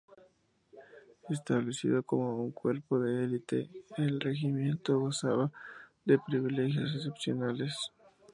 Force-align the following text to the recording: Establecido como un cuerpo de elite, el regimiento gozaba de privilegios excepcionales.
Establecido 1.29 2.01
como 2.01 2.41
un 2.43 2.49
cuerpo 2.49 2.97
de 2.99 3.23
elite, 3.25 3.69
el 3.97 4.19
regimiento 4.19 4.99
gozaba 4.99 5.51
de 6.05 6.17
privilegios 6.17 6.91
excepcionales. 6.95 7.77